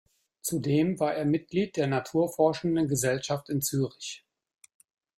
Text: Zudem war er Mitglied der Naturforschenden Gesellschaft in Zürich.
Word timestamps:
Zudem 0.41 0.99
war 0.99 1.13
er 1.13 1.25
Mitglied 1.25 1.77
der 1.77 1.85
Naturforschenden 1.85 2.87
Gesellschaft 2.87 3.49
in 3.49 3.61
Zürich. 3.61 4.25